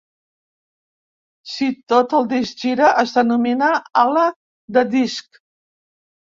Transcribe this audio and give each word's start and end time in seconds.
Si 1.55 1.67
tot 1.93 2.15
el 2.19 2.25
disc 2.31 2.63
gira, 2.67 2.87
es 3.03 3.13
denomina 3.19 3.69
"ala 4.05 4.25
de 4.79 4.85
disc". 4.97 5.41